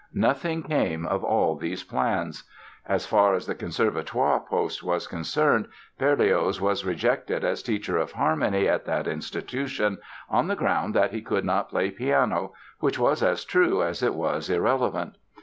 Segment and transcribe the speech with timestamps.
[0.15, 2.43] Nothing came of all these plans.
[2.87, 5.67] As far as the Conservatoire post was concerned
[5.99, 11.21] Berlioz was rejected as teacher of harmony at that institution on the ground that he
[11.21, 15.17] could not play piano—which was as true as it was irrelevant.